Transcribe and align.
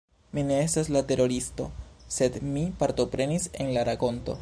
Mi 0.35 0.43
ne 0.45 0.55
estas 0.61 0.89
la 0.95 1.03
teroristo, 1.11 1.69
sed 2.17 2.41
mi 2.57 2.67
partoprenis 2.83 3.51
en 3.65 3.75
la 3.79 3.89
rakonto 3.93 4.39